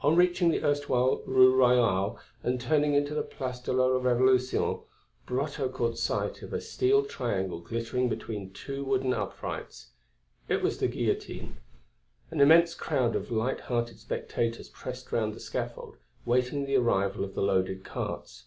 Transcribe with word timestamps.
On 0.00 0.16
reaching 0.16 0.48
the 0.48 0.64
erstwhile 0.64 1.22
Rue 1.24 1.54
Royale 1.54 2.18
and 2.42 2.60
turning 2.60 2.94
into 2.94 3.14
the 3.14 3.22
Place 3.22 3.60
de 3.60 3.72
la 3.72 3.86
Révolution, 3.90 4.82
Brotteaux 5.24 5.68
caught 5.68 5.96
sight 5.96 6.42
of 6.42 6.52
a 6.52 6.60
steel 6.60 7.04
triangle 7.04 7.60
glittering 7.60 8.08
between 8.08 8.52
two 8.52 8.84
wooden 8.84 9.14
uprights; 9.14 9.90
it 10.48 10.62
was 10.64 10.78
the 10.78 10.88
guillotine. 10.88 11.58
An 12.32 12.40
immense 12.40 12.74
crowd 12.74 13.14
of 13.14 13.30
light 13.30 13.60
hearted 13.60 14.00
spectators 14.00 14.68
pressed 14.68 15.12
round 15.12 15.32
the 15.32 15.38
scaffold, 15.38 15.96
waiting 16.26 16.64
the 16.66 16.74
arrival 16.76 17.22
of 17.22 17.36
the 17.36 17.40
loaded 17.42 17.84
carts. 17.84 18.46